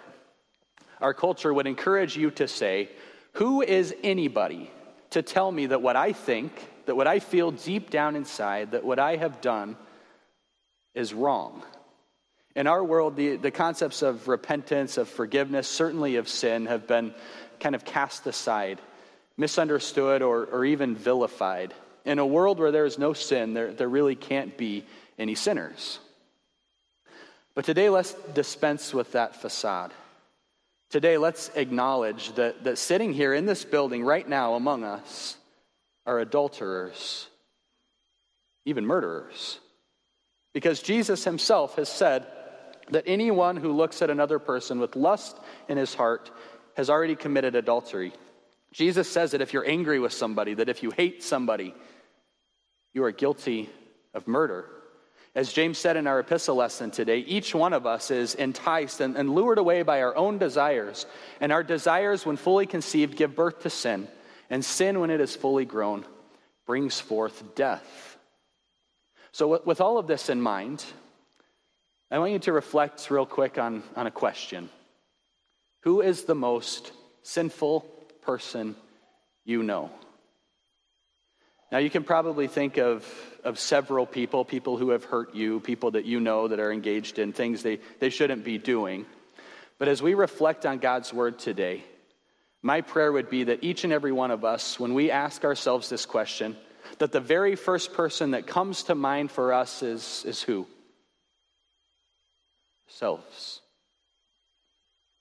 Our 1.00 1.14
culture 1.14 1.54
would 1.54 1.68
encourage 1.68 2.16
you 2.16 2.32
to 2.32 2.48
say, 2.48 2.88
Who 3.34 3.62
is 3.62 3.94
anybody 4.02 4.68
to 5.10 5.22
tell 5.22 5.52
me 5.52 5.66
that 5.66 5.80
what 5.80 5.94
I 5.94 6.12
think, 6.12 6.50
that 6.86 6.96
what 6.96 7.06
I 7.06 7.20
feel 7.20 7.52
deep 7.52 7.90
down 7.90 8.16
inside, 8.16 8.72
that 8.72 8.82
what 8.82 8.98
I 8.98 9.14
have 9.14 9.40
done 9.40 9.76
is 10.92 11.14
wrong? 11.14 11.62
In 12.56 12.66
our 12.66 12.82
world, 12.82 13.14
the, 13.14 13.36
the 13.36 13.52
concepts 13.52 14.02
of 14.02 14.26
repentance, 14.26 14.98
of 14.98 15.08
forgiveness, 15.08 15.68
certainly 15.68 16.16
of 16.16 16.28
sin, 16.28 16.66
have 16.66 16.88
been 16.88 17.14
kind 17.60 17.76
of 17.76 17.84
cast 17.84 18.26
aside, 18.26 18.80
misunderstood, 19.36 20.20
or, 20.20 20.46
or 20.46 20.64
even 20.64 20.96
vilified. 20.96 21.72
In 22.04 22.18
a 22.18 22.26
world 22.26 22.58
where 22.58 22.72
there 22.72 22.86
is 22.86 22.98
no 22.98 23.12
sin, 23.12 23.54
there, 23.54 23.72
there 23.72 23.88
really 23.88 24.14
can't 24.14 24.56
be 24.56 24.84
any 25.18 25.34
sinners. 25.34 25.98
But 27.54 27.64
today, 27.64 27.90
let's 27.90 28.14
dispense 28.34 28.94
with 28.94 29.12
that 29.12 29.36
facade. 29.36 29.92
Today, 30.90 31.18
let's 31.18 31.50
acknowledge 31.54 32.32
that, 32.34 32.64
that 32.64 32.78
sitting 32.78 33.12
here 33.12 33.34
in 33.34 33.46
this 33.46 33.64
building 33.64 34.04
right 34.04 34.28
now 34.28 34.54
among 34.54 34.82
us 34.82 35.36
are 36.06 36.18
adulterers, 36.18 37.28
even 38.64 38.86
murderers. 38.86 39.58
Because 40.52 40.82
Jesus 40.82 41.24
himself 41.24 41.76
has 41.76 41.88
said 41.88 42.26
that 42.90 43.04
anyone 43.06 43.56
who 43.56 43.72
looks 43.72 44.02
at 44.02 44.10
another 44.10 44.38
person 44.38 44.80
with 44.80 44.96
lust 44.96 45.36
in 45.68 45.76
his 45.76 45.94
heart 45.94 46.30
has 46.76 46.90
already 46.90 47.14
committed 47.14 47.54
adultery. 47.54 48.12
Jesus 48.72 49.10
says 49.10 49.32
that 49.32 49.40
if 49.40 49.52
you're 49.52 49.68
angry 49.68 49.98
with 49.98 50.12
somebody, 50.12 50.54
that 50.54 50.68
if 50.68 50.82
you 50.82 50.90
hate 50.90 51.22
somebody, 51.22 51.74
you 52.92 53.04
are 53.04 53.12
guilty 53.12 53.68
of 54.14 54.26
murder. 54.26 54.66
As 55.34 55.52
James 55.52 55.78
said 55.78 55.96
in 55.96 56.08
our 56.08 56.18
epistle 56.18 56.56
lesson 56.56 56.90
today, 56.90 57.18
each 57.18 57.54
one 57.54 57.72
of 57.72 57.86
us 57.86 58.10
is 58.10 58.34
enticed 58.34 59.00
and, 59.00 59.16
and, 59.16 59.32
lured 59.32 59.58
away 59.58 59.82
by 59.82 60.02
our 60.02 60.16
own 60.16 60.38
desires. 60.38 61.06
And 61.40 61.52
our 61.52 61.62
desires, 61.62 62.26
when 62.26 62.36
fully 62.36 62.66
conceived, 62.66 63.16
give 63.16 63.36
birth 63.36 63.60
to 63.62 63.70
sin. 63.70 64.08
And 64.48 64.64
sin, 64.64 64.98
when 64.98 65.10
it 65.10 65.20
is 65.20 65.36
fully 65.36 65.64
grown, 65.64 66.04
brings 66.66 66.98
forth 66.98 67.54
death. 67.54 68.18
So, 69.30 69.62
with 69.64 69.80
all 69.80 69.98
of 69.98 70.08
this 70.08 70.28
in 70.28 70.40
mind, 70.40 70.84
I 72.10 72.18
want 72.18 72.32
you 72.32 72.38
to 72.40 72.52
reflect 72.52 73.08
real 73.08 73.26
quick 73.26 73.56
on, 73.56 73.84
on 73.94 74.08
a 74.08 74.10
question 74.10 74.68
Who 75.82 76.00
is 76.00 76.24
the 76.24 76.34
most 76.34 76.90
sinful 77.22 77.82
person 78.22 78.74
you 79.44 79.62
know? 79.62 79.92
Now, 81.72 81.78
you 81.78 81.90
can 81.90 82.02
probably 82.02 82.48
think 82.48 82.78
of, 82.78 83.06
of 83.44 83.58
several 83.58 84.04
people, 84.04 84.44
people 84.44 84.76
who 84.76 84.90
have 84.90 85.04
hurt 85.04 85.34
you, 85.34 85.60
people 85.60 85.92
that 85.92 86.04
you 86.04 86.18
know 86.18 86.48
that 86.48 86.58
are 86.58 86.72
engaged 86.72 87.18
in 87.20 87.32
things 87.32 87.62
they, 87.62 87.78
they 88.00 88.10
shouldn't 88.10 88.42
be 88.42 88.58
doing. 88.58 89.06
But 89.78 89.86
as 89.86 90.02
we 90.02 90.14
reflect 90.14 90.66
on 90.66 90.78
God's 90.78 91.12
word 91.12 91.38
today, 91.38 91.84
my 92.60 92.80
prayer 92.80 93.12
would 93.12 93.30
be 93.30 93.44
that 93.44 93.62
each 93.62 93.84
and 93.84 93.92
every 93.92 94.12
one 94.12 94.32
of 94.32 94.44
us, 94.44 94.80
when 94.80 94.94
we 94.94 95.12
ask 95.12 95.44
ourselves 95.44 95.88
this 95.88 96.06
question, 96.06 96.56
that 96.98 97.12
the 97.12 97.20
very 97.20 97.54
first 97.54 97.92
person 97.92 98.32
that 98.32 98.48
comes 98.48 98.84
to 98.84 98.94
mind 98.96 99.30
for 99.30 99.52
us 99.52 99.82
is, 99.82 100.24
is 100.26 100.42
who? 100.42 100.66
Selves. 102.88 103.60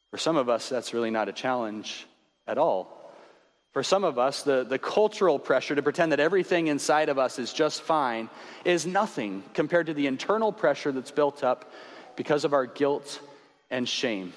For 0.09 0.17
some 0.17 0.35
of 0.35 0.49
us, 0.49 0.67
that's 0.67 0.95
really 0.95 1.11
not 1.11 1.29
a 1.29 1.33
challenge 1.33 2.07
at 2.47 2.57
all. 2.57 2.98
For 3.71 3.83
some 3.83 4.03
of 4.03 4.17
us, 4.17 4.41
the, 4.41 4.63
the 4.63 4.79
cultural 4.79 5.37
pressure 5.37 5.75
to 5.75 5.83
pretend 5.83 6.11
that 6.11 6.19
everything 6.19 6.67
inside 6.67 7.09
of 7.09 7.19
us 7.19 7.37
is 7.37 7.53
just 7.53 7.83
fine 7.83 8.29
is 8.65 8.85
nothing 8.85 9.43
compared 9.53 9.87
to 9.87 9.93
the 9.93 10.07
internal 10.07 10.51
pressure 10.51 10.91
that's 10.91 11.11
built 11.11 11.43
up 11.43 11.71
because 12.15 12.45
of 12.45 12.53
our 12.53 12.65
guilt 12.65 13.21
and 13.69 13.87
shame. 13.87 14.33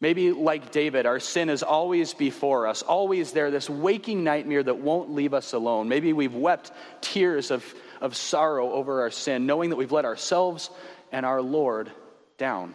Maybe, 0.00 0.30
like 0.30 0.72
David, 0.72 1.06
our 1.06 1.18
sin 1.18 1.48
is 1.48 1.62
always 1.62 2.12
before 2.12 2.66
us, 2.66 2.82
always 2.82 3.32
there, 3.32 3.50
this 3.50 3.68
waking 3.68 4.22
nightmare 4.24 4.62
that 4.62 4.78
won't 4.78 5.10
leave 5.10 5.32
us 5.32 5.54
alone. 5.54 5.88
Maybe 5.88 6.12
we've 6.12 6.34
wept 6.34 6.70
tears 7.00 7.50
of, 7.50 7.64
of 8.00 8.14
sorrow 8.14 8.72
over 8.72 9.00
our 9.00 9.10
sin, 9.10 9.46
knowing 9.46 9.70
that 9.70 9.76
we've 9.76 9.92
let 9.92 10.04
ourselves 10.04 10.70
and 11.10 11.24
our 11.24 11.40
Lord 11.40 11.90
down. 12.36 12.74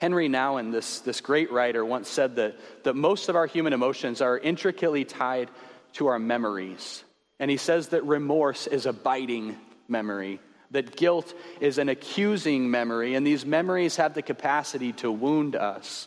Henry 0.00 0.28
Nouwen, 0.28 0.70
this, 0.70 1.00
this 1.00 1.20
great 1.20 1.50
writer, 1.50 1.84
once 1.84 2.08
said 2.08 2.36
that, 2.36 2.56
that 2.84 2.94
most 2.94 3.28
of 3.28 3.36
our 3.36 3.46
human 3.46 3.72
emotions 3.72 4.20
are 4.20 4.38
intricately 4.38 5.04
tied 5.04 5.50
to 5.94 6.06
our 6.06 6.18
memories. 6.18 7.02
And 7.40 7.50
he 7.50 7.56
says 7.56 7.88
that 7.88 8.04
remorse 8.04 8.66
is 8.66 8.86
a 8.86 8.92
biting 8.92 9.56
memory, 9.88 10.40
that 10.70 10.96
guilt 10.96 11.34
is 11.60 11.78
an 11.78 11.88
accusing 11.88 12.70
memory, 12.70 13.14
and 13.14 13.26
these 13.26 13.44
memories 13.44 13.96
have 13.96 14.14
the 14.14 14.22
capacity 14.22 14.92
to 14.94 15.10
wound 15.10 15.56
us 15.56 16.06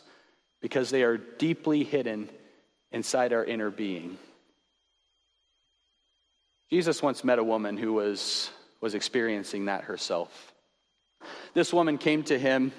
because 0.62 0.90
they 0.90 1.02
are 1.02 1.18
deeply 1.18 1.84
hidden 1.84 2.30
inside 2.92 3.32
our 3.32 3.44
inner 3.44 3.70
being. 3.70 4.16
Jesus 6.70 7.02
once 7.02 7.24
met 7.24 7.38
a 7.38 7.44
woman 7.44 7.76
who 7.76 7.92
was, 7.92 8.50
was 8.80 8.94
experiencing 8.94 9.66
that 9.66 9.84
herself. 9.84 10.54
This 11.52 11.72
woman 11.72 11.98
came 11.98 12.22
to 12.24 12.38
him 12.38 12.72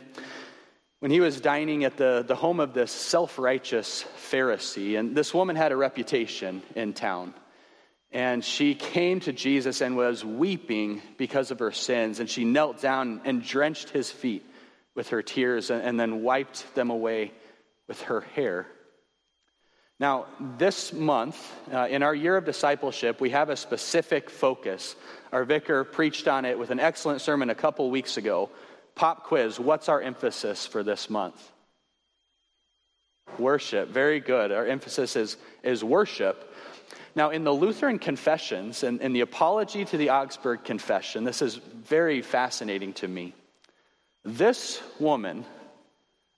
when 1.03 1.12
he 1.12 1.19
was 1.19 1.41
dining 1.41 1.83
at 1.83 1.98
the, 1.98 2.24
the 2.25 2.33
home 2.33 2.62
of 2.62 2.74
this 2.74 2.89
self 2.89 3.38
righteous 3.38 4.05
Pharisee. 4.31 4.98
And 4.98 5.13
this 5.13 5.33
woman 5.33 5.57
had 5.57 5.74
a 5.74 5.75
reputation 5.75 6.62
in 6.75 6.93
town. 6.93 7.33
And 8.13 8.41
she 8.41 8.74
came 8.74 9.19
to 9.19 9.33
Jesus 9.33 9.81
and 9.81 9.98
was 9.98 10.24
weeping 10.24 11.01
because 11.17 11.51
of 11.51 11.60
her 11.60 11.74
sins. 11.74 12.22
And 12.22 12.29
she 12.29 12.45
knelt 12.45 12.79
down 12.79 13.19
and 13.25 13.43
drenched 13.43 13.89
his 13.89 14.10
feet 14.10 14.45
with 14.95 15.10
her 15.10 15.22
tears 15.22 15.72
and, 15.72 15.83
and 15.83 16.00
then 16.00 16.24
wiped 16.24 16.74
them 16.74 16.89
away 16.89 17.33
with 17.89 18.01
her 18.03 18.22
hair. 18.22 18.65
Now, 20.00 20.27
this 20.57 20.93
month, 20.93 21.38
uh, 21.69 21.86
in 21.89 22.01
our 22.01 22.15
year 22.15 22.38
of 22.38 22.45
discipleship, 22.45 23.19
we 23.19 23.31
have 23.31 23.50
a 23.50 23.57
specific 23.57 24.29
focus. 24.29 24.95
Our 25.33 25.43
vicar 25.43 25.83
preached 25.83 26.29
on 26.29 26.45
it 26.45 26.57
with 26.57 26.69
an 26.69 26.79
excellent 26.79 27.19
sermon 27.19 27.50
a 27.50 27.55
couple 27.55 27.91
weeks 27.91 28.15
ago 28.15 28.50
Pop 28.96 29.24
quiz 29.24 29.60
What's 29.60 29.90
our 29.90 30.02
emphasis 30.02 30.66
for 30.66 30.84
this 30.84 31.10
month? 31.10 31.52
Worship. 33.40 33.90
Very 33.90 34.20
good. 34.20 34.52
Our 34.52 34.66
emphasis 34.66 35.16
is, 35.16 35.38
is 35.64 35.84
worship. 35.84 36.54
Now, 37.16 37.30
in 37.30 37.44
the 37.44 37.54
Lutheran 37.54 38.00
confessions 38.00 38.84
and 38.84 39.02
in 39.02 39.14
the 39.14 39.22
apology 39.22 39.86
to 39.86 39.98
the 39.98 40.10
Augsburg 40.10 40.64
Confession, 40.64 41.24
this 41.24 41.42
is 41.42 41.56
very 41.56 42.22
fascinating 42.22 42.94
to 42.94 43.08
me. 43.08 43.34
This 44.24 44.82
woman, 45.00 45.46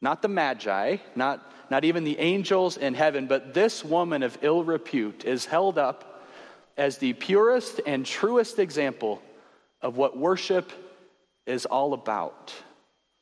not 0.02 0.22
the 0.22 0.28
Magi, 0.28 0.98
not, 1.16 1.52
not 1.70 1.86
even 1.86 2.04
the 2.04 2.20
angels 2.20 2.78
in 2.78 2.94
heaven, 2.94 3.28
but 3.28 3.54
this 3.54 3.84
woman 3.86 4.24
of 4.24 4.38
ill 4.42 4.64
repute 4.64 5.24
is 5.24 5.46
held 5.46 5.78
up 5.78 6.24
as 6.78 6.98
the 6.98 7.14
purest 7.14 7.80
and 7.86 8.06
truest 8.06 8.60
example 8.60 9.22
of 9.82 9.98
what 9.98 10.18
worship 10.18 10.72
is 11.46 11.66
all 11.66 11.94
about. 11.94 12.54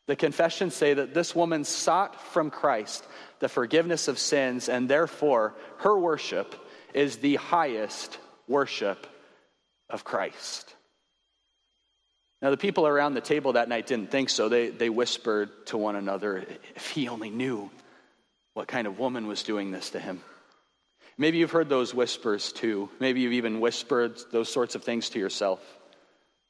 The 0.08 0.16
confessions 0.16 0.76
say 0.76 0.94
that 0.94 1.14
this 1.14 1.34
woman 1.34 1.64
sought 1.64 2.20
from 2.20 2.50
Christ 2.50 3.06
the 3.40 3.50
forgiveness 3.50 4.08
of 4.08 4.20
sins, 4.20 4.68
and 4.70 4.90
therefore 4.90 5.56
her 5.78 5.98
worship 5.98 6.56
is 6.94 7.18
the 7.18 7.36
highest 7.36 8.18
worship 8.48 9.08
of 9.90 10.04
Christ. 10.04 10.76
Now, 12.42 12.50
the 12.50 12.58
people 12.58 12.86
around 12.86 13.14
the 13.14 13.22
table 13.22 13.54
that 13.54 13.70
night 13.70 13.88
didn't 13.88 14.12
think 14.12 14.30
so. 14.30 14.50
They, 14.50 14.70
they 14.70 14.90
whispered 14.90 15.66
to 15.68 15.78
one 15.78 15.96
another, 15.96 16.46
if 16.76 16.90
he 16.90 17.08
only 17.08 17.30
knew 17.30 17.72
what 18.54 18.68
kind 18.68 18.86
of 18.86 19.00
woman 19.00 19.28
was 19.28 19.44
doing 19.44 19.72
this 19.72 19.92
to 19.92 20.00
him. 20.00 20.22
Maybe 21.18 21.38
you've 21.38 21.52
heard 21.52 21.70
those 21.70 21.94
whispers 21.94 22.52
too. 22.52 22.90
Maybe 23.00 23.22
you've 23.22 23.34
even 23.34 23.62
whispered 23.62 24.20
those 24.32 24.52
sorts 24.52 24.76
of 24.76 24.84
things 24.84 25.10
to 25.12 25.20
yourself. 25.20 25.62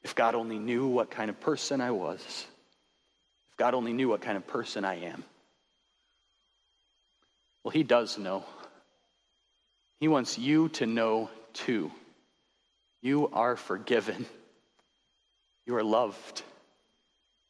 If 0.04 0.14
God 0.14 0.34
only 0.34 0.58
knew 0.58 0.86
what 0.86 1.10
kind 1.10 1.30
of 1.30 1.40
person 1.40 1.80
I 1.80 1.90
was, 1.90 2.20
if 2.20 3.56
God 3.56 3.74
only 3.74 3.92
knew 3.92 4.08
what 4.08 4.20
kind 4.20 4.36
of 4.36 4.46
person 4.46 4.84
I 4.84 5.06
am. 5.06 5.24
Well, 7.64 7.72
He 7.72 7.82
does 7.82 8.18
know. 8.18 8.44
He 10.00 10.08
wants 10.08 10.38
you 10.38 10.68
to 10.70 10.86
know 10.86 11.30
too. 11.54 11.90
You 13.00 13.28
are 13.32 13.56
forgiven. 13.56 14.26
You 15.66 15.76
are 15.76 15.82
loved. 15.82 16.42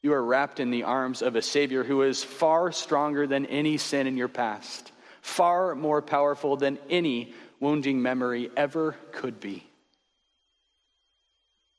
You 0.03 0.13
are 0.13 0.23
wrapped 0.23 0.61
in 0.61 0.71
the 0.71 0.85
arms 0.85 1.23
of 1.23 1.35
a 1.35 1.43
Savior 1.43 1.83
who 1.83 2.03
is 2.03 2.23
far 2.23 2.71
stronger 2.71 3.27
than 3.27 3.47
any 3.47 3.77
sin 3.79 4.07
in 4.07 4.17
your 4.17 4.29
past, 4.29 4.93
far 5.23 5.75
more 5.75 6.03
powerful 6.03 6.57
than 6.57 6.79
any 6.91 7.35
wounding 7.59 8.03
memory 8.03 8.51
ever 8.57 8.95
could 9.13 9.41
be. 9.41 9.67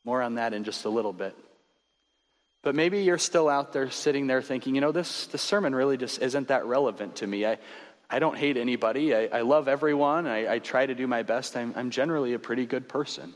More 0.05 0.21
on 0.21 0.35
that 0.35 0.53
in 0.53 0.63
just 0.63 0.85
a 0.85 0.89
little 0.89 1.13
bit. 1.13 1.35
But 2.61 2.75
maybe 2.75 3.03
you're 3.03 3.17
still 3.17 3.49
out 3.49 3.73
there 3.73 3.91
sitting 3.91 4.27
there 4.27 4.41
thinking, 4.41 4.75
you 4.75 4.81
know, 4.81 4.91
this, 4.91 5.27
this 5.27 5.41
sermon 5.41 5.75
really 5.75 5.97
just 5.97 6.21
isn't 6.21 6.47
that 6.47 6.65
relevant 6.65 7.17
to 7.17 7.27
me. 7.27 7.45
I, 7.45 7.57
I 8.09 8.19
don't 8.19 8.37
hate 8.37 8.57
anybody. 8.57 9.13
I, 9.15 9.29
I 9.31 9.41
love 9.41 9.67
everyone. 9.67 10.27
I, 10.27 10.53
I, 10.53 10.59
try 10.59 10.85
to 10.85 10.95
do 10.95 11.05
my 11.07 11.23
best. 11.23 11.57
I'm, 11.57 11.73
I'm 11.75 11.89
generally 11.89 12.33
a 12.33 12.39
pretty 12.39 12.65
good 12.65 12.87
person. 12.87 13.33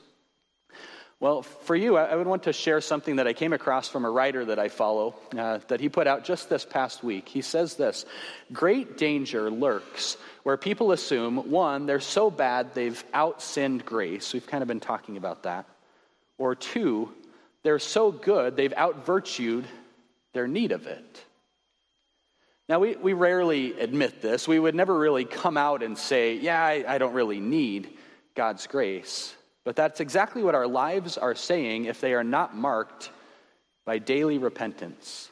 Well, 1.20 1.42
for 1.42 1.76
you, 1.76 1.98
I, 1.98 2.06
I 2.06 2.16
would 2.16 2.28
want 2.28 2.44
to 2.44 2.54
share 2.54 2.82
something 2.82 3.18
that 3.18 3.28
I 3.28 3.34
came 3.34 3.52
across 3.52 3.90
from 3.90 4.06
a 4.06 4.10
writer 4.10 4.46
that 4.46 4.58
I 4.58 4.70
follow 4.70 5.16
uh, 5.38 5.60
that 5.68 5.80
he 5.80 5.90
put 5.90 6.08
out 6.08 6.24
just 6.24 6.50
this 6.50 6.66
past 6.66 7.04
week. 7.04 7.28
He 7.28 7.42
says 7.42 7.76
this 7.76 8.06
Great 8.54 8.98
danger 8.98 9.52
lurks 9.52 10.18
where 10.44 10.56
people 10.56 10.92
assume, 10.92 11.52
one, 11.52 11.86
they're 11.86 12.00
so 12.00 12.32
bad 12.32 12.74
they've 12.74 13.04
out 13.14 13.42
sinned 13.42 13.86
grace. 13.86 14.34
We've 14.34 14.48
kind 14.48 14.62
of 14.62 14.68
been 14.68 14.80
talking 14.80 15.18
about 15.18 15.44
that. 15.44 15.66
Or 16.40 16.56
two, 16.56 17.14
they're 17.62 17.78
so 17.78 18.12
good 18.12 18.56
they've 18.56 18.74
outvirtued 18.74 19.66
their 20.34 20.48
need 20.48 20.72
of 20.72 20.88
it. 20.88 21.24
Now, 22.68 22.80
we, 22.80 22.96
we 22.96 23.14
rarely 23.14 23.80
admit 23.80 24.22
this. 24.22 24.48
We 24.48 24.60
would 24.60 24.76
never 24.76 24.98
really 24.98 25.26
come 25.26 25.58
out 25.58 25.84
and 25.84 25.98
say, 25.98 26.36
Yeah, 26.36 26.64
I, 26.64 26.84
I 26.88 26.98
don't 26.98 27.14
really 27.14 27.40
need 27.40 27.90
God's 28.36 28.68
grace. 28.68 29.36
But 29.66 29.76
that's 29.76 30.00
exactly 30.00 30.42
what 30.42 30.56
our 30.56 30.68
lives 30.68 31.18
are 31.18 31.36
saying 31.36 31.86
if 31.86 32.00
they 32.00 32.14
are 32.14 32.24
not 32.24 32.56
marked 32.56 33.12
by 33.86 33.98
daily 33.98 34.38
repentance. 34.38 35.30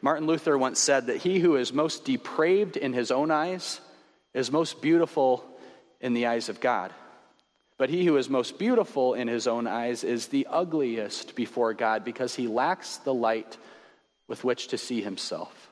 Martin 0.00 0.26
Luther 0.26 0.56
once 0.56 0.78
said 0.78 1.06
that 1.06 1.18
he 1.18 1.40
who 1.40 1.56
is 1.56 1.72
most 1.72 2.04
depraved 2.04 2.76
in 2.76 2.92
his 2.92 3.10
own 3.10 3.30
eyes 3.30 3.80
is 4.32 4.52
most 4.52 4.80
beautiful 4.80 5.44
in 6.00 6.14
the 6.14 6.26
eyes 6.26 6.48
of 6.48 6.60
God. 6.60 6.92
But 7.78 7.90
he 7.90 8.04
who 8.04 8.16
is 8.16 8.28
most 8.28 8.58
beautiful 8.58 9.14
in 9.14 9.28
his 9.28 9.46
own 9.46 9.68
eyes 9.68 10.02
is 10.02 10.26
the 10.26 10.48
ugliest 10.50 11.36
before 11.36 11.72
God 11.74 12.04
because 12.04 12.34
he 12.34 12.48
lacks 12.48 12.96
the 12.98 13.14
light 13.14 13.56
with 14.26 14.42
which 14.44 14.68
to 14.68 14.78
see 14.78 15.00
himself. 15.00 15.70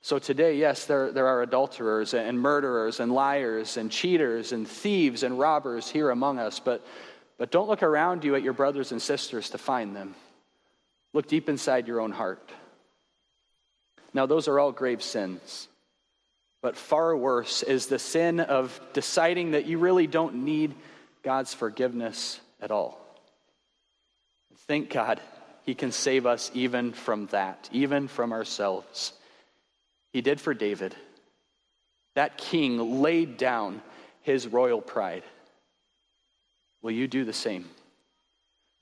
So 0.00 0.18
today, 0.18 0.56
yes, 0.56 0.86
there, 0.86 1.12
there 1.12 1.28
are 1.28 1.42
adulterers 1.42 2.12
and 2.12 2.40
murderers 2.40 2.98
and 2.98 3.12
liars 3.12 3.76
and 3.76 3.90
cheaters 3.90 4.52
and 4.52 4.66
thieves 4.66 5.22
and 5.22 5.38
robbers 5.38 5.88
here 5.88 6.10
among 6.10 6.40
us, 6.40 6.58
but, 6.58 6.84
but 7.38 7.52
don't 7.52 7.68
look 7.68 7.84
around 7.84 8.24
you 8.24 8.34
at 8.34 8.42
your 8.42 8.54
brothers 8.54 8.90
and 8.90 9.00
sisters 9.00 9.50
to 9.50 9.58
find 9.58 9.94
them. 9.94 10.16
Look 11.12 11.28
deep 11.28 11.48
inside 11.48 11.86
your 11.86 12.00
own 12.00 12.10
heart. 12.10 12.50
Now, 14.14 14.26
those 14.26 14.48
are 14.48 14.58
all 14.58 14.72
grave 14.72 15.02
sins. 15.02 15.68
But 16.62 16.76
far 16.76 17.14
worse 17.16 17.62
is 17.62 17.86
the 17.86 17.98
sin 17.98 18.40
of 18.40 18.80
deciding 18.92 19.50
that 19.50 19.66
you 19.66 19.78
really 19.78 20.06
don't 20.06 20.44
need 20.44 20.74
God's 21.22 21.52
forgiveness 21.52 22.40
at 22.60 22.70
all. 22.70 22.98
Thank 24.68 24.90
God 24.90 25.20
he 25.64 25.74
can 25.74 25.90
save 25.90 26.24
us 26.24 26.50
even 26.54 26.92
from 26.92 27.26
that, 27.26 27.68
even 27.72 28.06
from 28.08 28.32
ourselves. 28.32 29.12
He 30.12 30.20
did 30.20 30.40
for 30.40 30.54
David. 30.54 30.94
That 32.14 32.38
king 32.38 33.02
laid 33.02 33.36
down 33.36 33.82
his 34.22 34.46
royal 34.46 34.80
pride. 34.80 35.24
Will 36.80 36.92
you 36.92 37.08
do 37.08 37.24
the 37.24 37.32
same? 37.32 37.68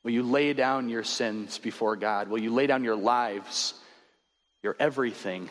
Will 0.02 0.10
you 0.10 0.22
lay 0.22 0.52
down 0.52 0.88
your 0.88 1.04
sins 1.04 1.58
before 1.58 1.96
God? 1.96 2.28
Will 2.28 2.40
you 2.40 2.52
lay 2.52 2.66
down 2.66 2.84
your 2.84 2.96
lives, 2.96 3.74
your 4.62 4.76
everything? 4.78 5.48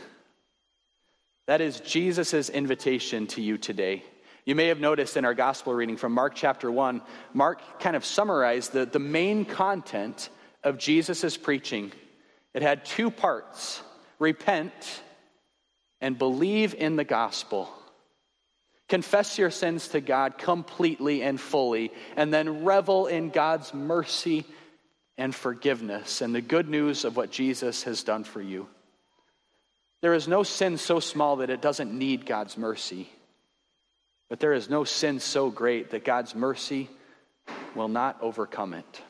That 1.49 1.61
is 1.61 1.79
Jesus' 1.79 2.51
invitation 2.51 3.25
to 3.25 3.41
you 3.41 3.57
today. 3.57 4.03
You 4.45 4.53
may 4.53 4.67
have 4.67 4.79
noticed 4.79 5.17
in 5.17 5.25
our 5.25 5.33
gospel 5.33 5.73
reading 5.73 5.97
from 5.97 6.11
Mark 6.11 6.35
chapter 6.35 6.71
1, 6.71 7.01
Mark 7.33 7.79
kind 7.79 7.95
of 7.95 8.05
summarized 8.05 8.71
the, 8.71 8.85
the 8.85 8.99
main 8.99 9.45
content 9.45 10.29
of 10.63 10.77
Jesus' 10.77 11.37
preaching. 11.37 11.91
It 12.53 12.61
had 12.61 12.85
two 12.85 13.09
parts 13.09 13.81
repent 14.19 15.01
and 16.01 16.19
believe 16.19 16.75
in 16.75 16.97
the 16.97 17.03
gospel. 17.03 17.67
Confess 18.87 19.39
your 19.39 19.49
sins 19.49 19.87
to 19.87 20.01
God 20.01 20.37
completely 20.37 21.23
and 21.23 21.41
fully, 21.41 21.91
and 22.15 22.31
then 22.31 22.63
revel 22.63 23.07
in 23.07 23.31
God's 23.31 23.73
mercy 23.73 24.45
and 25.17 25.33
forgiveness 25.33 26.21
and 26.21 26.35
the 26.35 26.41
good 26.41 26.69
news 26.69 27.05
of 27.05 27.17
what 27.17 27.31
Jesus 27.31 27.81
has 27.85 28.03
done 28.03 28.23
for 28.23 28.39
you. 28.39 28.67
There 30.01 30.13
is 30.13 30.27
no 30.27 30.43
sin 30.43 30.77
so 30.77 30.99
small 30.99 31.37
that 31.37 31.49
it 31.49 31.61
doesn't 31.61 31.93
need 31.93 32.25
God's 32.25 32.57
mercy. 32.57 33.09
But 34.29 34.39
there 34.39 34.53
is 34.53 34.69
no 34.69 34.83
sin 34.83 35.19
so 35.19 35.49
great 35.49 35.91
that 35.91 36.05
God's 36.05 36.35
mercy 36.35 36.89
will 37.75 37.87
not 37.87 38.17
overcome 38.21 38.73
it. 38.73 39.01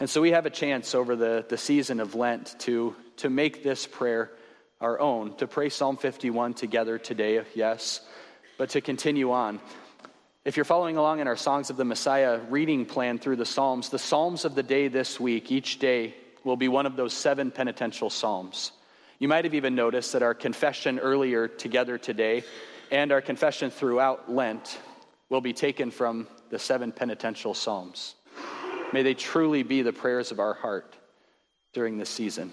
And 0.00 0.08
so 0.08 0.20
we 0.20 0.32
have 0.32 0.46
a 0.46 0.50
chance 0.50 0.94
over 0.94 1.16
the, 1.16 1.44
the 1.48 1.58
season 1.58 2.00
of 2.00 2.14
Lent 2.14 2.54
to, 2.60 2.94
to 3.18 3.30
make 3.30 3.62
this 3.62 3.86
prayer 3.86 4.30
our 4.80 5.00
own, 5.00 5.36
to 5.36 5.46
pray 5.46 5.68
Psalm 5.68 5.96
51 5.96 6.54
together 6.54 6.98
today, 6.98 7.42
yes, 7.54 8.00
but 8.58 8.70
to 8.70 8.80
continue 8.80 9.32
on. 9.32 9.60
If 10.44 10.56
you're 10.56 10.64
following 10.64 10.98
along 10.98 11.20
in 11.20 11.28
our 11.28 11.36
Songs 11.36 11.70
of 11.70 11.76
the 11.76 11.84
Messiah 11.84 12.38
reading 12.50 12.84
plan 12.84 13.18
through 13.18 13.36
the 13.36 13.46
Psalms, 13.46 13.88
the 13.88 13.98
Psalms 13.98 14.44
of 14.44 14.54
the 14.54 14.62
day 14.62 14.88
this 14.88 15.18
week, 15.18 15.50
each 15.50 15.78
day, 15.78 16.14
will 16.44 16.56
be 16.56 16.68
one 16.68 16.84
of 16.84 16.96
those 16.96 17.14
seven 17.14 17.50
penitential 17.50 18.10
Psalms. 18.10 18.72
You 19.18 19.28
might 19.28 19.44
have 19.44 19.54
even 19.54 19.74
noticed 19.74 20.12
that 20.12 20.22
our 20.22 20.34
confession 20.34 20.98
earlier 20.98 21.48
together 21.48 21.98
today 21.98 22.44
and 22.90 23.12
our 23.12 23.20
confession 23.20 23.70
throughout 23.70 24.30
Lent 24.30 24.78
will 25.28 25.40
be 25.40 25.52
taken 25.52 25.90
from 25.90 26.26
the 26.50 26.58
seven 26.58 26.92
penitential 26.92 27.54
Psalms. 27.54 28.14
May 28.92 29.02
they 29.02 29.14
truly 29.14 29.62
be 29.62 29.82
the 29.82 29.92
prayers 29.92 30.30
of 30.30 30.38
our 30.38 30.54
heart 30.54 30.96
during 31.72 31.98
this 31.98 32.10
season. 32.10 32.52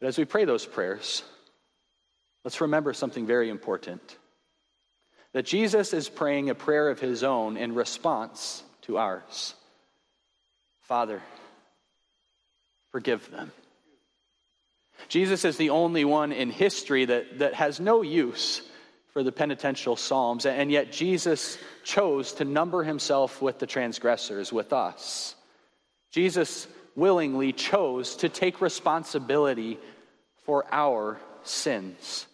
But 0.00 0.08
as 0.08 0.18
we 0.18 0.24
pray 0.24 0.44
those 0.44 0.66
prayers, 0.66 1.22
let's 2.44 2.60
remember 2.60 2.92
something 2.92 3.26
very 3.26 3.50
important 3.50 4.18
that 5.32 5.46
Jesus 5.46 5.92
is 5.92 6.08
praying 6.08 6.50
a 6.50 6.54
prayer 6.54 6.88
of 6.88 7.00
his 7.00 7.24
own 7.24 7.56
in 7.56 7.74
response 7.74 8.62
to 8.82 8.98
ours 8.98 9.54
Father, 10.82 11.22
forgive 12.90 13.30
them. 13.30 13.50
Jesus 15.08 15.44
is 15.44 15.56
the 15.56 15.70
only 15.70 16.04
one 16.04 16.32
in 16.32 16.50
history 16.50 17.04
that, 17.04 17.38
that 17.38 17.54
has 17.54 17.80
no 17.80 18.02
use 18.02 18.62
for 19.12 19.22
the 19.22 19.32
penitential 19.32 19.94
psalms, 19.94 20.44
and 20.44 20.72
yet 20.72 20.90
Jesus 20.90 21.56
chose 21.84 22.32
to 22.34 22.44
number 22.44 22.82
himself 22.82 23.40
with 23.40 23.60
the 23.60 23.66
transgressors, 23.66 24.52
with 24.52 24.72
us. 24.72 25.36
Jesus 26.10 26.66
willingly 26.96 27.52
chose 27.52 28.16
to 28.16 28.28
take 28.28 28.60
responsibility 28.60 29.78
for 30.44 30.64
our 30.72 31.20
sins. 31.44 32.26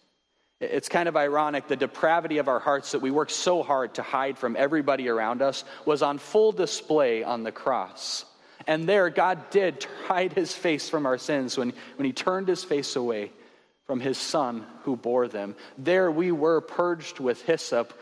It's 0.59 0.89
kind 0.89 1.09
of 1.09 1.17
ironic 1.17 1.67
the 1.67 1.75
depravity 1.75 2.37
of 2.37 2.47
our 2.47 2.59
hearts 2.59 2.91
that 2.91 2.99
we 2.99 3.09
work 3.09 3.31
so 3.31 3.63
hard 3.63 3.95
to 3.95 4.03
hide 4.03 4.37
from 4.37 4.55
everybody 4.55 5.09
around 5.09 5.41
us 5.41 5.63
was 5.85 6.03
on 6.03 6.19
full 6.19 6.51
display 6.51 7.23
on 7.23 7.43
the 7.43 7.51
cross. 7.51 8.25
And 8.67 8.87
there, 8.87 9.09
God 9.09 9.49
did 9.49 9.85
hide 10.07 10.33
his 10.33 10.53
face 10.53 10.89
from 10.89 11.05
our 11.05 11.17
sins 11.17 11.57
when, 11.57 11.73
when 11.95 12.05
he 12.05 12.13
turned 12.13 12.47
his 12.47 12.63
face 12.63 12.95
away 12.95 13.31
from 13.85 13.99
his 13.99 14.17
son 14.17 14.65
who 14.83 14.95
bore 14.95 15.27
them. 15.27 15.55
There 15.77 16.09
we 16.09 16.31
were 16.31 16.61
purged 16.61 17.19
with 17.19 17.41
hyssop 17.43 17.93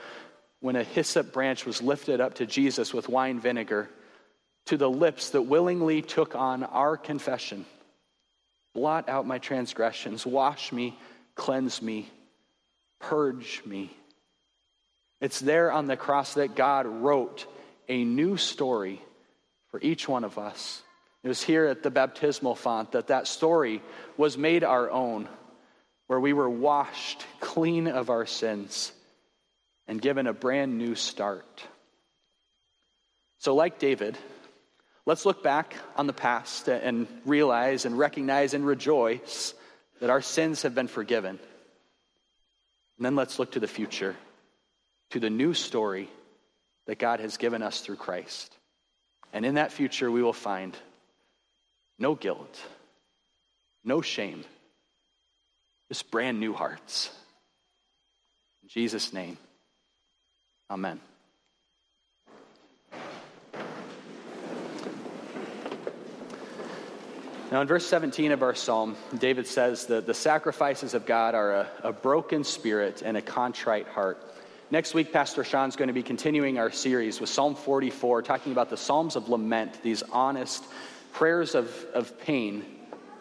when 0.59 0.75
a 0.75 0.83
hyssop 0.83 1.31
branch 1.31 1.65
was 1.65 1.81
lifted 1.81 2.19
up 2.19 2.35
to 2.35 2.45
Jesus 2.45 2.93
with 2.93 3.09
wine 3.09 3.39
vinegar, 3.39 3.89
to 4.65 4.77
the 4.77 4.89
lips 4.89 5.31
that 5.31 5.43
willingly 5.43 6.01
took 6.01 6.35
on 6.35 6.63
our 6.63 6.97
confession. 6.97 7.65
Blot 8.73 9.09
out 9.09 9.25
my 9.25 9.39
transgressions, 9.39 10.25
wash 10.25 10.71
me, 10.71 10.97
cleanse 11.35 11.81
me, 11.81 12.09
purge 12.99 13.63
me. 13.65 13.89
It's 15.21 15.39
there 15.39 15.71
on 15.71 15.87
the 15.87 15.97
cross 15.97 16.35
that 16.35 16.55
God 16.55 16.85
wrote 16.85 17.45
a 17.87 18.03
new 18.03 18.37
story 18.37 19.01
for 19.71 19.79
each 19.81 20.07
one 20.07 20.23
of 20.23 20.37
us. 20.37 20.81
It 21.23 21.27
was 21.27 21.43
here 21.43 21.65
at 21.65 21.83
the 21.83 21.91
baptismal 21.91 22.55
font 22.55 22.93
that 22.93 23.07
that 23.07 23.27
story 23.27 23.81
was 24.17 24.37
made 24.37 24.63
our 24.63 24.89
own, 24.89 25.27
where 26.07 26.19
we 26.19 26.33
were 26.33 26.49
washed 26.49 27.25
clean 27.39 27.87
of 27.87 28.09
our 28.09 28.25
sins 28.25 28.91
and 29.87 30.01
given 30.01 30.27
a 30.27 30.33
brand 30.33 30.77
new 30.77 30.95
start. 30.95 31.63
So, 33.39 33.55
like 33.55 33.79
David, 33.79 34.17
let's 35.05 35.25
look 35.25 35.43
back 35.43 35.75
on 35.97 36.07
the 36.07 36.13
past 36.13 36.67
and 36.67 37.07
realize 37.25 37.85
and 37.85 37.97
recognize 37.97 38.53
and 38.53 38.65
rejoice 38.65 39.53
that 39.99 40.09
our 40.09 40.21
sins 40.21 40.61
have 40.61 40.75
been 40.75 40.87
forgiven. 40.87 41.39
And 42.97 43.05
then 43.05 43.15
let's 43.15 43.39
look 43.39 43.53
to 43.53 43.59
the 43.59 43.67
future, 43.67 44.15
to 45.11 45.19
the 45.19 45.29
new 45.29 45.53
story 45.53 46.09
that 46.85 46.99
God 46.99 47.19
has 47.19 47.37
given 47.37 47.61
us 47.61 47.81
through 47.81 47.97
Christ. 47.97 48.55
And 49.33 49.45
in 49.45 49.55
that 49.55 49.71
future, 49.71 50.09
we 50.09 50.23
will 50.23 50.33
find 50.33 50.75
no 51.97 52.15
guilt, 52.15 52.59
no 53.83 54.01
shame, 54.01 54.43
just 55.87 56.09
brand 56.09 56.39
new 56.39 56.53
hearts. 56.53 57.11
In 58.63 58.69
Jesus' 58.69 59.13
name, 59.13 59.37
amen. 60.69 60.99
Now, 67.51 67.61
in 67.61 67.67
verse 67.67 67.87
17 67.87 68.31
of 68.31 68.43
our 68.43 68.53
psalm, 68.53 68.95
David 69.17 69.47
says 69.47 69.87
that 69.87 70.05
the 70.05 70.13
sacrifices 70.13 70.93
of 70.93 71.07
God 71.07 71.33
are 71.33 71.51
a, 71.51 71.67
a 71.85 71.91
broken 71.91 72.43
spirit 72.43 73.01
and 73.03 73.17
a 73.17 73.23
contrite 73.23 73.87
heart. 73.87 74.23
Next 74.71 74.93
week, 74.93 75.11
Pastor 75.11 75.43
Sean's 75.43 75.75
going 75.75 75.87
to 75.87 75.93
be 75.93 76.03
continuing 76.03 76.59
our 76.59 76.71
series 76.71 77.19
with 77.19 77.29
Psalm 77.29 77.55
44, 77.55 78.21
talking 78.21 78.51
about 78.51 78.69
the 78.69 78.77
Psalms 78.77 79.15
of 79.15 79.27
Lament, 79.27 79.81
these 79.81 80.03
honest 80.11 80.63
prayers 81.11 81.55
of, 81.55 81.73
of 81.95 82.19
pain 82.19 82.63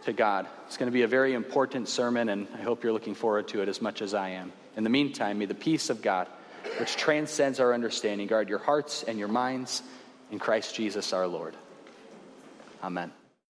to 0.04 0.12
God. 0.12 0.46
It's 0.66 0.76
going 0.76 0.88
to 0.88 0.92
be 0.92 1.02
a 1.02 1.08
very 1.08 1.32
important 1.32 1.88
sermon, 1.88 2.28
and 2.28 2.46
I 2.54 2.60
hope 2.60 2.84
you're 2.84 2.92
looking 2.92 3.14
forward 3.14 3.48
to 3.48 3.62
it 3.62 3.68
as 3.70 3.80
much 3.80 4.02
as 4.02 4.12
I 4.12 4.28
am. 4.30 4.52
In 4.76 4.84
the 4.84 4.90
meantime, 4.90 5.38
may 5.38 5.46
the 5.46 5.54
peace 5.54 5.88
of 5.88 6.02
God, 6.02 6.28
which 6.78 6.96
transcends 6.96 7.60
our 7.60 7.72
understanding, 7.72 8.26
guard 8.26 8.50
your 8.50 8.58
hearts 8.58 9.02
and 9.04 9.18
your 9.18 9.28
minds 9.28 9.82
in 10.30 10.38
Christ 10.38 10.74
Jesus 10.74 11.14
our 11.14 11.26
Lord. 11.26 11.54
Amen. 12.82 13.10